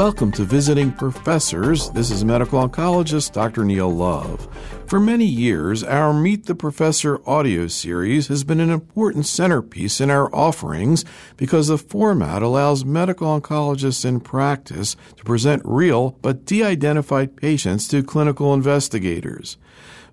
[0.00, 1.90] Welcome to Visiting Professors.
[1.90, 3.66] This is medical oncologist Dr.
[3.66, 4.48] Neil Love.
[4.86, 10.08] For many years, our Meet the Professor audio series has been an important centerpiece in
[10.08, 11.04] our offerings
[11.36, 17.86] because the format allows medical oncologists in practice to present real but de identified patients
[17.88, 19.58] to clinical investigators.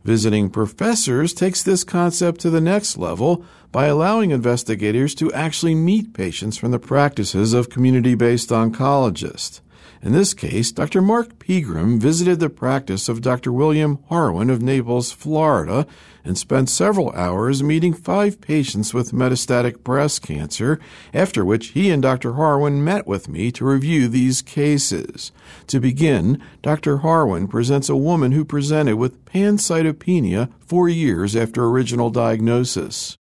[0.03, 6.13] Visiting Professors takes this concept to the next level by allowing investigators to actually meet
[6.13, 9.61] patients from the practices of community based oncologists.
[10.01, 11.01] In this case, Dr.
[11.01, 13.51] Mark Pegram visited the practice of Dr.
[13.51, 15.87] William Harwin of Naples, Florida,
[16.23, 20.79] and spent several hours meeting five patients with metastatic breast cancer,
[21.13, 22.33] after which he and Dr.
[22.33, 25.31] Harwin met with me to review these cases.
[25.67, 26.97] To begin, Dr.
[26.97, 33.17] Harwin presents a woman who presented with pancytopenia four years after original diagnosis.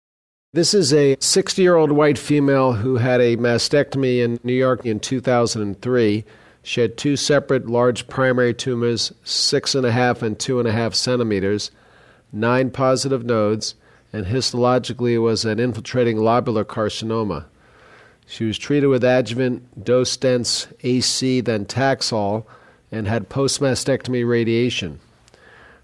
[0.52, 4.86] This is a 60 year old white female who had a mastectomy in New York
[4.86, 6.26] in 2003.
[6.66, 10.72] She had two separate large primary tumors, six and a half and two and a
[10.72, 11.70] half centimeters,
[12.34, 13.76] nine positive nodes,
[14.12, 17.46] and histologically was an infiltrating lobular carcinoma.
[18.26, 22.46] She was treated with adjuvant dose dense AC, then Taxol,
[22.92, 25.00] and had post mastectomy radiation.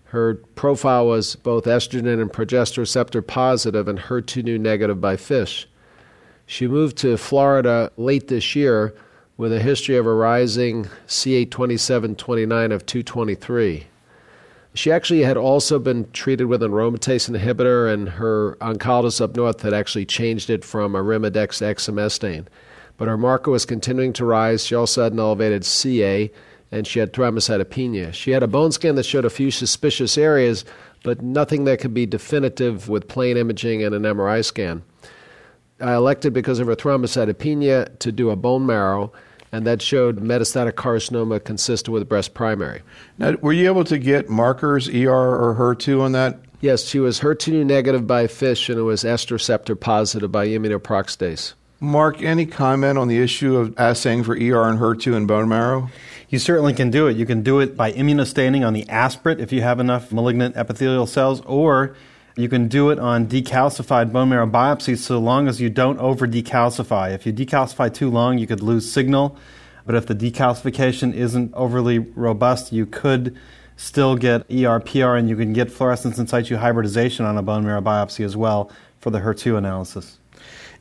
[0.05, 5.67] Her profile was both estrogen and progesterone receptor positive and HER2 negative by FISH.
[6.47, 8.95] She moved to Florida late this year
[9.41, 13.87] with a history of a rising CA2729 of 223.
[14.75, 19.63] She actually had also been treated with an aromatase inhibitor, and her oncologist up north
[19.63, 22.45] had actually changed it from arimidex to exemestane.
[22.97, 24.63] But her marker was continuing to rise.
[24.63, 26.31] She also had an elevated CA,
[26.71, 28.13] and she had thrombocytopenia.
[28.13, 30.65] She had a bone scan that showed a few suspicious areas,
[31.03, 34.83] but nothing that could be definitive with plain imaging and an MRI scan.
[35.79, 39.11] I elected, because of her thrombocytopenia, to do a bone marrow
[39.51, 42.81] and that showed metastatic carcinoma consistent with breast primary.
[43.17, 46.39] Now, were you able to get markers, ER or HER2 on that?
[46.61, 51.53] Yes, she was HER2 negative by FISH and it was estroceptor positive by immunoperoxidase.
[51.79, 55.89] Mark, any comment on the issue of assaying for ER and HER2 in bone marrow?
[56.29, 57.17] You certainly can do it.
[57.17, 61.07] You can do it by immunostaining on the aspirate if you have enough malignant epithelial
[61.07, 61.95] cells, or
[62.41, 66.27] you can do it on decalcified bone marrow biopsies so long as you don't over
[66.27, 67.13] decalcify.
[67.13, 69.37] If you decalcify too long, you could lose signal.
[69.85, 73.37] But if the decalcification isn't overly robust, you could
[73.75, 77.81] still get ERPR and you can get fluorescence in situ hybridization on a bone marrow
[77.81, 80.19] biopsy as well for the HER2 analysis.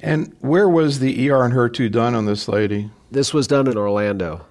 [0.03, 2.91] And where was the ER and HER2 done on this lady?
[3.11, 4.47] This was done in Orlando.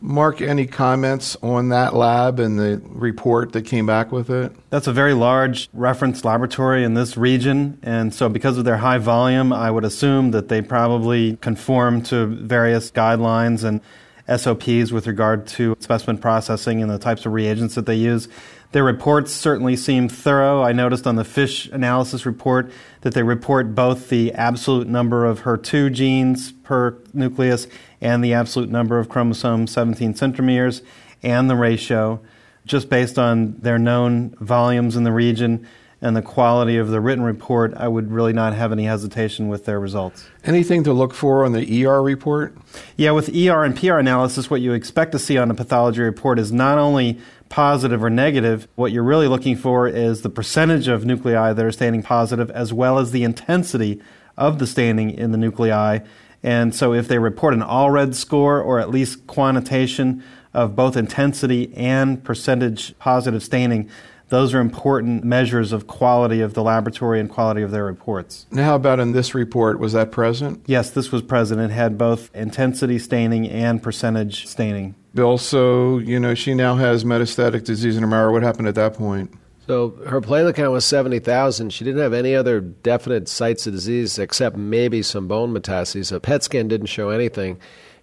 [0.00, 4.52] Mark, any comments on that lab and the report that came back with it?
[4.70, 8.98] That's a very large reference laboratory in this region, and so because of their high
[8.98, 13.80] volume, I would assume that they probably conform to various guidelines and
[14.26, 18.28] SOPs with regard to specimen processing and the types of reagents that they use.
[18.72, 20.62] Their reports certainly seem thorough.
[20.62, 22.72] I noticed on the FISH analysis report
[23.02, 27.68] that they report both the absolute number of HER2 genes per nucleus
[28.04, 30.82] and the absolute number of chromosome 17 centromeres
[31.22, 32.20] and the ratio,
[32.66, 35.66] just based on their known volumes in the region
[36.02, 39.64] and the quality of the written report, I would really not have any hesitation with
[39.64, 40.28] their results.
[40.44, 42.54] Anything to look for on the ER report?
[42.98, 46.38] Yeah, with ER and PR analysis, what you expect to see on a pathology report
[46.38, 51.06] is not only positive or negative, what you're really looking for is the percentage of
[51.06, 54.02] nuclei that are staining positive as well as the intensity
[54.36, 56.00] of the staining in the nuclei
[56.44, 60.22] and so if they report an Allred score or at least quantitation
[60.52, 63.88] of both intensity and percentage positive staining,
[64.28, 68.46] those are important measures of quality of the laboratory and quality of their reports.
[68.50, 69.78] Now, how about in this report?
[69.78, 70.62] Was that present?
[70.66, 71.62] Yes, this was present.
[71.62, 74.94] It had both intensity staining and percentage staining.
[75.14, 78.32] Bill, so, you know, she now has metastatic disease in her marrow.
[78.32, 79.32] What happened at that point?
[79.66, 81.70] So her platelet count was 70,000.
[81.70, 86.12] She didn't have any other definite sites of disease except maybe some bone metastases.
[86.12, 87.58] A PET scan didn't show anything.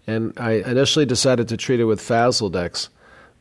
[0.07, 2.89] And I initially decided to treat her with Faslodex.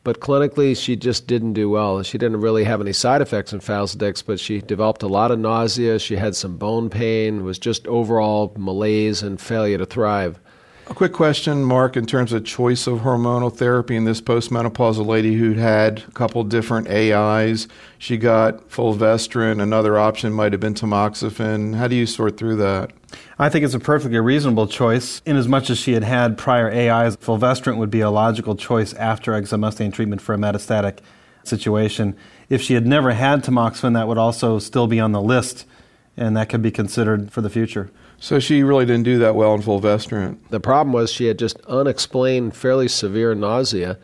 [0.03, 2.01] But clinically, she just didn't do well.
[2.03, 5.39] She didn't really have any side effects in Faslodex, but she developed a lot of
[5.39, 5.99] nausea.
[5.99, 10.39] She had some bone pain, was just overall malaise and failure to thrive.
[10.87, 15.35] A quick question, Mark, in terms of choice of hormonal therapy in this postmenopausal lady
[15.35, 17.67] who'd had a couple different AIs.
[17.97, 19.61] She got fulvestrant.
[19.61, 21.75] Another option might have been tamoxifen.
[21.75, 22.91] How do you sort through that?
[23.37, 25.21] I think it's a perfectly reasonable choice.
[25.25, 28.93] In as much as she had had prior AIs, fulvestrant would be a logical choice
[28.95, 30.97] after exemestane treatment for a metastatic
[31.43, 32.15] situation.
[32.49, 35.65] If she had never had tamoxifen, that would also still be on the list,
[36.17, 37.91] and that could be considered for the future.
[38.21, 40.51] So she really didn't do that well in fulvestrant.
[40.51, 43.97] The problem was she had just unexplained, fairly severe nausea.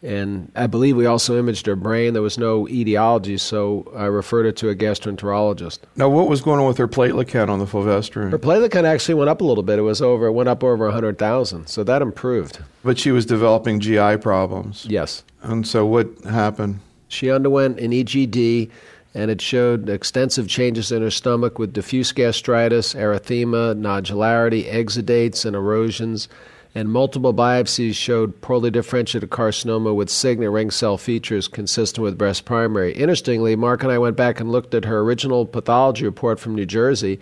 [0.00, 2.12] And I believe we also imaged her brain.
[2.12, 5.80] There was no etiology, so I referred her to a gastroenterologist.
[5.96, 8.30] Now, what was going on with her platelet count on the fulvestrant?
[8.30, 9.80] Her platelet count actually went up a little bit.
[9.80, 10.26] It was over.
[10.26, 12.60] It went up over 100,000, so that improved.
[12.84, 14.86] But she was developing GI problems.
[14.88, 15.24] Yes.
[15.42, 16.78] And so what happened?
[17.08, 18.70] She underwent an EGD
[19.14, 25.56] and it showed extensive changes in her stomach with diffuse gastritis, erythema, nodularity, exudates, and
[25.56, 26.28] erosions.
[26.74, 32.44] And multiple biopsies showed poorly differentiated carcinoma with signet ring cell features consistent with breast
[32.44, 32.92] primary.
[32.92, 36.66] Interestingly, Mark and I went back and looked at her original pathology report from New
[36.66, 37.18] Jersey.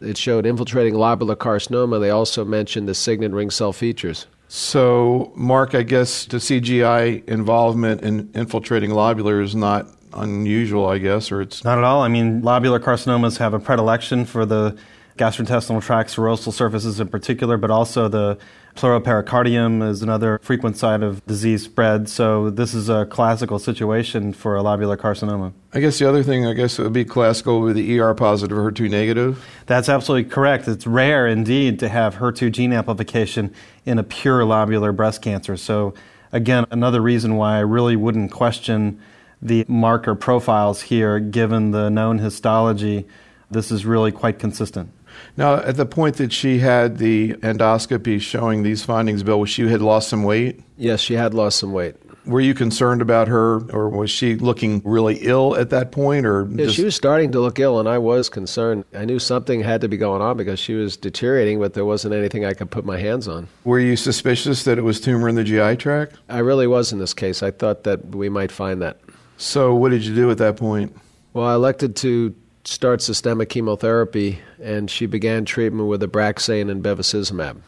[0.00, 2.00] It showed infiltrating lobular carcinoma.
[2.00, 4.26] They also mentioned the signet ring cell features.
[4.48, 11.30] So, Mark, I guess to CGI involvement in infiltrating lobular is not unusual, I guess,
[11.32, 12.02] or it's not at all.
[12.02, 14.76] I mean, lobular carcinomas have a predilection for the
[15.16, 18.36] gastrointestinal tract serosal surfaces in particular, but also the
[18.74, 22.08] pleuropericardium is another frequent site of disease spread.
[22.08, 25.52] So this is a classical situation for a lobular carcinoma.
[25.72, 28.90] I guess the other thing, I guess, would be classical with the ER positive, HER2
[28.90, 29.44] negative.
[29.66, 30.66] That's absolutely correct.
[30.66, 35.56] It's rare indeed to have HER2 gene amplification in a pure lobular breast cancer.
[35.56, 35.94] So
[36.32, 39.00] again, another reason why I really wouldn't question
[39.44, 43.06] the marker profiles here, given the known histology.
[43.50, 44.90] This is really quite consistent.
[45.36, 49.68] Now, at the point that she had the endoscopy showing these findings, Bill, was she
[49.68, 50.60] had lost some weight?
[50.76, 51.94] Yes, she had lost some weight.
[52.26, 56.48] Were you concerned about her, or was she looking really ill at that point, or
[56.50, 56.76] yeah, just...
[56.76, 58.86] she was starting to look ill, and I was concerned.
[58.94, 62.14] I knew something had to be going on because she was deteriorating, but there wasn't
[62.14, 63.46] anything I could put my hands on.
[63.64, 66.16] Were you suspicious that it was tumor in the GI tract?
[66.30, 67.42] I really was in this case.
[67.42, 68.98] I thought that we might find that.
[69.36, 70.96] So, what did you do at that point?
[71.32, 72.34] Well, I elected to
[72.64, 77.60] start systemic chemotherapy, and she began treatment with Abraxane and bevacizumab.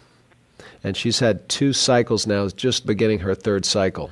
[0.85, 4.11] And she's had two cycles now, just beginning her third cycle.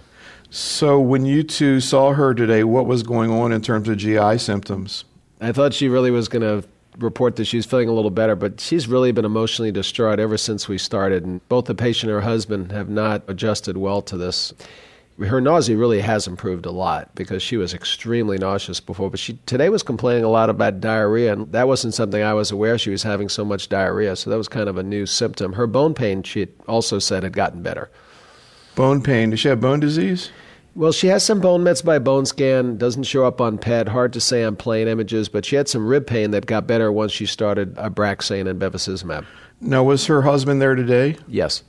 [0.51, 4.39] So, when you two saw her today, what was going on in terms of GI
[4.39, 5.05] symptoms?
[5.41, 6.67] I thought she really was going to
[6.99, 10.69] report that she's feeling a little better, but she's really been emotionally distraught ever since
[10.69, 11.25] we started.
[11.25, 14.53] And both the patient and her husband have not adjusted well to this
[15.19, 19.11] her nausea really has improved a lot because she was extremely nauseous before.
[19.11, 22.51] But she today was complaining a lot about diarrhea, and that wasn't something I was
[22.51, 24.17] aware she was having so much diarrhea.
[24.17, 25.53] So that was kind of a new symptom.
[25.53, 27.91] Her bone pain, she also said, had gotten better.
[28.75, 29.31] Bone pain?
[29.31, 30.31] Does she have bone disease?
[30.77, 32.77] Well, she has some bone mets by bone scan.
[32.77, 33.87] Doesn't show up on PET.
[33.87, 36.91] Hard to say on plain images, but she had some rib pain that got better
[36.91, 39.25] once she started Abraxane and bevacizumab.
[39.61, 41.17] Now, was her husband there today?
[41.29, 41.63] Yes.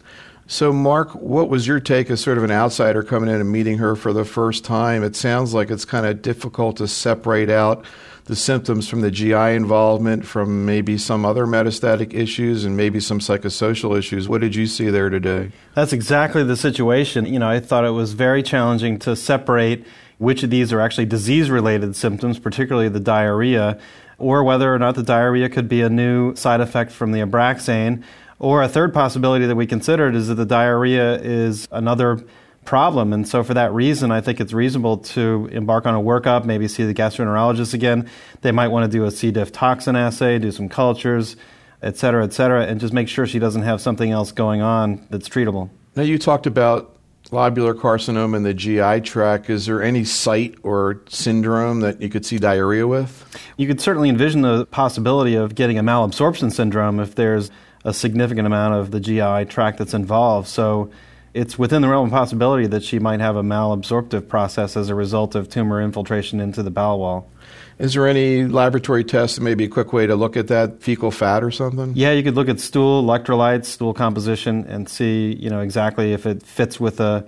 [0.48, 3.80] So, Mark, what was your take as sort of an outsider coming in and meeting
[3.80, 5.04] her for the first time?
[5.04, 7.84] It sounds like it's kind of difficult to separate out
[8.26, 13.20] the symptoms from the GI involvement from maybe some other metastatic issues and maybe some
[13.20, 14.30] psychosocial issues.
[14.30, 15.52] What did you see there today?
[15.74, 17.26] That's exactly the situation.
[17.26, 19.86] You know, I thought it was very challenging to separate
[20.20, 23.80] which of these are actually disease related symptoms, particularly the diarrhea,
[24.18, 28.04] or whether or not the diarrhea could be a new side effect from the Abraxane
[28.40, 32.24] or a third possibility that we considered is that the diarrhea is another
[32.66, 33.14] problem.
[33.14, 36.68] And so, for that reason, I think it's reasonable to embark on a workup, maybe
[36.68, 38.10] see the gastroenterologist again.
[38.42, 39.32] They might want to do a C.
[39.32, 41.38] diff toxin assay, do some cultures,
[41.82, 45.06] et cetera, et cetera, and just make sure she doesn't have something else going on
[45.10, 45.70] that's treatable.
[45.96, 46.92] Now, you talked about
[47.32, 49.50] lobular carcinoma in the GI tract.
[49.50, 53.26] Is there any site or syndrome that you could see diarrhea with?
[53.58, 57.50] You could certainly envision the possibility of getting a malabsorption syndrome if there's
[57.86, 60.50] a significant amount of the GI tract that's involved.
[60.50, 60.90] So
[61.34, 64.96] it's within the realm of possibility that she might have a malabsorptive process as a
[64.96, 67.30] result of tumor infiltration into the bowel wall.
[67.78, 71.44] Is there any laboratory test, maybe a quick way to look at that fecal fat
[71.44, 71.92] or something?
[71.94, 76.26] Yeah, you could look at stool electrolytes, stool composition, and see, you know, exactly if
[76.26, 77.28] it fits with a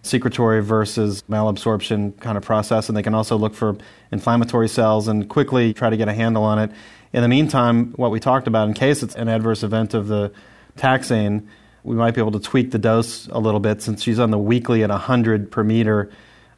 [0.00, 2.88] secretory versus malabsorption kind of process.
[2.88, 3.76] And they can also look for
[4.10, 6.70] inflammatory cells and quickly try to get a handle on it.
[7.12, 10.32] In the meantime, what we talked about, in case it's an adverse event of the
[10.76, 11.46] taxane,
[11.84, 14.38] we might be able to tweak the dose a little bit since she's on the
[14.38, 16.10] weekly at 100 per meter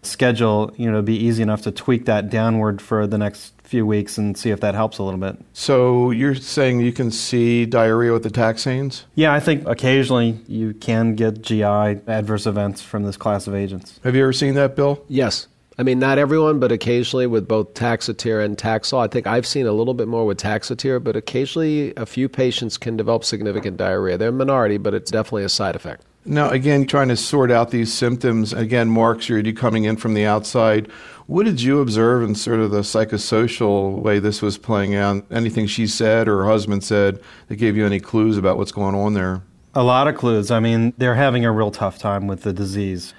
[0.03, 0.73] schedule.
[0.77, 4.19] You know, it'd be easy enough to tweak that downward for the next few weeks
[4.19, 5.39] and see if that helps a little bit.
[5.55, 9.05] So you're saying you can see diarrhea with the taxanes?
[9.15, 13.99] Yeah, I think occasionally you can get GI adverse events from this class of agents.
[14.05, 15.03] Have you ever seen that, Bill?
[15.09, 15.49] Yes.
[15.77, 18.99] I mean, not everyone, but occasionally with both Taxotere and Taxol.
[18.99, 22.79] I think I've seen a little bit more with Taxotere, but occasionally a few patients
[22.79, 24.17] can develop significant diarrhea.
[24.17, 26.05] They're a minority, but it's definitely a side effect.
[26.27, 30.25] Now, again, trying to sort out these symptoms, again, Mark's you're coming in from the
[30.25, 30.91] outside.
[31.27, 35.27] What did you observe in sort of the psychosocial way this was playing out?
[35.31, 38.95] Anything she said or her husband said that gave you any clues about what's going
[38.95, 39.43] on there?
[39.75, 40.51] A lot of clues.
[40.51, 43.13] I mean, they're having a real tough time with the disease.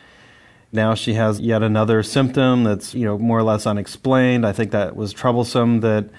[0.75, 4.46] Now she has yet another symptom that's, you know, more or less unexplained.
[4.46, 6.10] I think that was troublesome that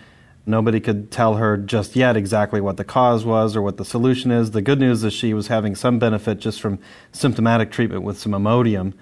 [0.46, 4.30] nobody could tell her just yet exactly what the cause was or what the solution
[4.30, 4.52] is.
[4.52, 6.78] The good news is she was having some benefit just from
[7.12, 8.94] symptomatic treatment with some Imodium.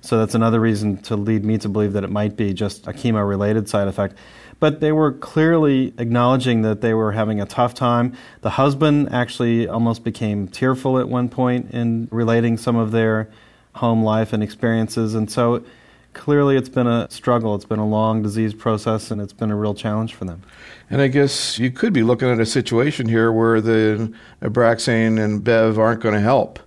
[0.00, 2.92] So that's another reason to lead me to believe that it might be just a
[2.92, 4.16] chemo related side effect.
[4.58, 8.16] But they were clearly acknowledging that they were having a tough time.
[8.40, 13.30] The husband actually almost became tearful at one point in relating some of their
[13.76, 15.14] home life and experiences.
[15.14, 15.64] And so
[16.12, 17.54] clearly it's been a struggle.
[17.54, 20.42] It's been a long disease process and it's been a real challenge for them.
[20.90, 25.42] And I guess you could be looking at a situation here where the Abraxane and
[25.42, 26.58] Bev aren't going to help.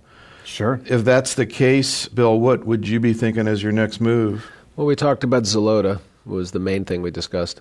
[0.44, 0.80] Sure.
[0.86, 4.50] If that's the case, Bill, what would you be thinking as your next move?
[4.76, 7.60] Well, we talked about Xeloda was the main thing we discussed.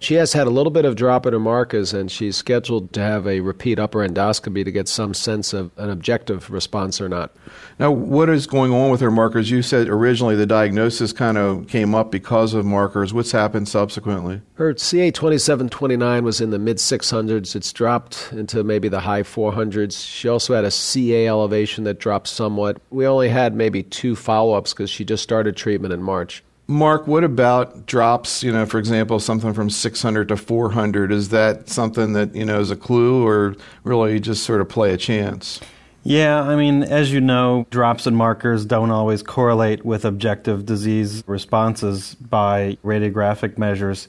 [0.00, 3.00] She has had a little bit of drop in her markers, and she's scheduled to
[3.00, 7.32] have a repeat upper endoscopy to get some sense of an objective response or not.
[7.80, 9.50] Now, what is going on with her markers?
[9.50, 13.12] You said originally the diagnosis kind of came up because of markers.
[13.12, 14.40] What's happened subsequently?
[14.54, 17.56] Her CA2729 was in the mid 600s.
[17.56, 20.06] It's dropped into maybe the high 400s.
[20.06, 22.80] She also had a CA elevation that dropped somewhat.
[22.90, 26.44] We only had maybe two follow ups because she just started treatment in March.
[26.70, 28.42] Mark, what about drops?
[28.42, 31.10] You know, for example, something from 600 to 400.
[31.10, 34.92] Is that something that you know is a clue, or really just sort of play
[34.92, 35.60] a chance?
[36.04, 41.24] Yeah, I mean, as you know, drops in markers don't always correlate with objective disease
[41.26, 44.06] responses by radiographic measures.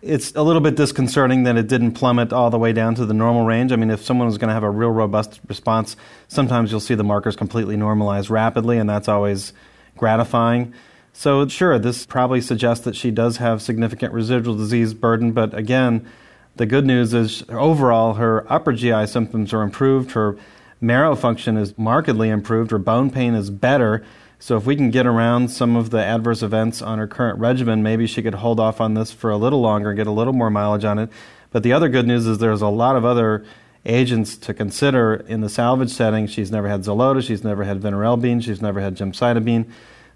[0.00, 3.14] It's a little bit disconcerting that it didn't plummet all the way down to the
[3.14, 3.72] normal range.
[3.72, 5.96] I mean, if someone was going to have a real robust response,
[6.28, 9.52] sometimes you'll see the markers completely normalize rapidly, and that's always
[9.96, 10.72] gratifying.
[11.18, 16.08] So, sure, this probably suggests that she does have significant residual disease burden, but again,
[16.54, 20.36] the good news is overall her upper GI symptoms are improved, her
[20.80, 24.06] marrow function is markedly improved, her bone pain is better.
[24.38, 27.82] So, if we can get around some of the adverse events on her current regimen,
[27.82, 30.32] maybe she could hold off on this for a little longer, and get a little
[30.32, 31.10] more mileage on it.
[31.50, 33.44] But the other good news is there's a lot of other
[33.84, 36.28] agents to consider in the salvage setting.
[36.28, 39.68] She's never had Xeloda, she's never had vinorelbine, she's never had gemcitabine.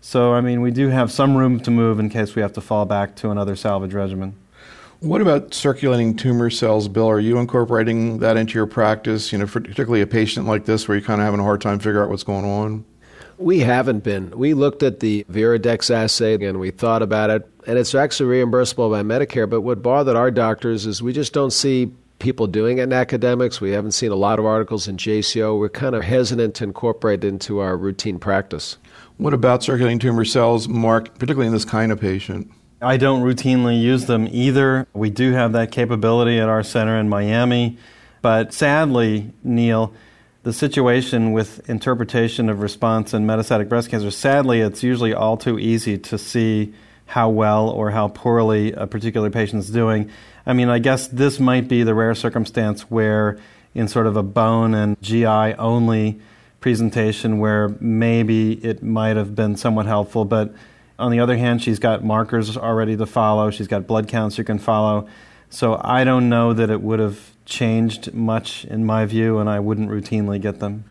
[0.05, 2.61] So, I mean, we do have some room to move in case we have to
[2.61, 4.35] fall back to another salvage regimen.
[4.99, 7.09] What about circulating tumor cells, Bill?
[7.09, 9.31] Are you incorporating that into your practice?
[9.31, 11.79] You know, particularly a patient like this where you're kind of having a hard time
[11.79, 12.85] figuring out what's going on.
[13.39, 14.37] We haven't been.
[14.37, 18.91] We looked at the Veridex assay and we thought about it, and it's actually reimbursable
[18.91, 19.49] by Medicare.
[19.49, 21.93] But what bothered our doctors is we just don't see
[22.23, 23.61] people doing it in academics.
[23.61, 25.59] We haven't seen a lot of articles in JCO.
[25.59, 28.79] We're kind of hesitant to incorporate it into our routine practice.
[29.17, 32.51] What about circulating tumor cells, Mark, particularly in this kind of patient?
[32.81, 34.87] I don't routinely use them either.
[34.95, 37.77] We do have that capability at our center in Miami.
[38.23, 39.93] But sadly, Neil,
[40.45, 45.59] the situation with interpretation of response in metastatic breast cancer, sadly, it's usually all too
[45.59, 46.73] easy to see
[47.13, 50.11] how well or how poorly a particular patient is doing.
[50.47, 53.39] I mean, I guess this might be the rare circumstance where,
[53.75, 56.23] in sort of a bone and GI only
[56.61, 60.25] presentation where maybe it might have been somewhat helpful.
[60.25, 60.55] But
[60.99, 64.45] on the other hand, she's got markers already to follow, she's got blood counts you
[64.45, 65.07] can follow.
[65.51, 69.61] So I don't know that it would have changed much in my view, and I
[69.61, 70.85] wouldn't routinely get them.